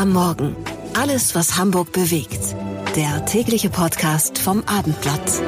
[0.00, 0.56] am Morgen.
[0.94, 2.56] Alles, was Hamburg bewegt.
[2.96, 5.42] Der tägliche Podcast vom Abendblatt.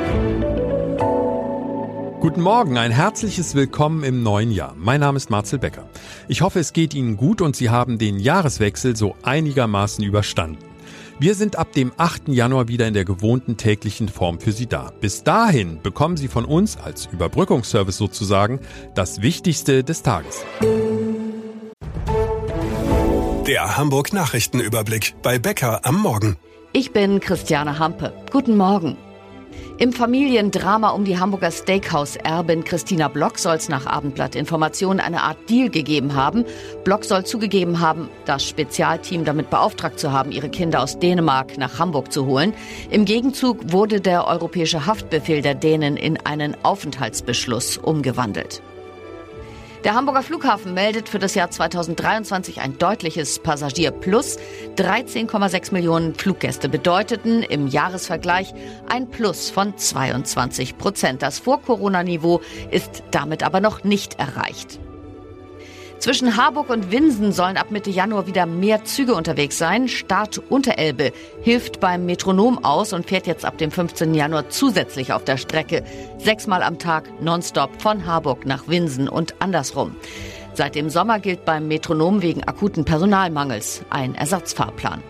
[2.21, 4.75] Guten Morgen, ein herzliches Willkommen im neuen Jahr.
[4.77, 5.89] Mein Name ist Marcel Becker.
[6.29, 10.59] Ich hoffe, es geht Ihnen gut und Sie haben den Jahreswechsel so einigermaßen überstanden.
[11.19, 12.29] Wir sind ab dem 8.
[12.29, 14.93] Januar wieder in der gewohnten täglichen Form für Sie da.
[15.01, 18.61] Bis dahin bekommen Sie von uns als Überbrückungsservice sozusagen
[18.95, 20.45] das Wichtigste des Tages.
[23.47, 26.37] Der Hamburg Nachrichtenüberblick bei Becker am Morgen.
[26.73, 28.13] Ich bin Christiane Hampe.
[28.31, 28.97] Guten Morgen.
[29.79, 35.71] Im Familiendrama um die Hamburger Steakhouse-Erbin Christina Block soll es nach Abendblatt-Informationen eine Art Deal
[35.71, 36.45] gegeben haben.
[36.85, 41.81] Block soll zugegeben haben, das Spezialteam damit beauftragt zu haben, ihre Kinder aus Dänemark nach
[41.81, 42.55] Hamburg zu holen.
[42.91, 48.63] Im Gegenzug wurde der europäische Haftbefehl der Dänen in einen Aufenthaltsbeschluss umgewandelt.
[49.85, 54.39] Der Hamburger Flughafen meldet für das Jahr 2023 ein deutliches Passagierplus.
[54.77, 58.55] 13,6 Millionen Fluggäste bedeuteten im Jahresvergleich
[58.89, 61.23] ein Plus von 22 Prozent.
[61.23, 64.79] Das Vor-Corona-Niveau ist damit aber noch nicht erreicht.
[66.03, 69.87] Zwischen Harburg und Winsen sollen ab Mitte Januar wieder mehr Züge unterwegs sein.
[69.87, 74.13] Start Unterelbe hilft beim Metronom aus und fährt jetzt ab dem 15.
[74.13, 75.85] Januar zusätzlich auf der Strecke.
[76.19, 79.95] Sechsmal am Tag nonstop von Harburg nach Winsen und andersrum.
[80.55, 85.05] Seit dem Sommer gilt beim Metronom wegen akuten Personalmangels ein Ersatzfahrplan.